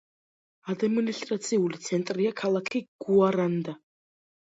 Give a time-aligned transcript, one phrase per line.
[0.73, 3.81] ადმინისტრაციული ცენტრია ქალაქი გუარანდა.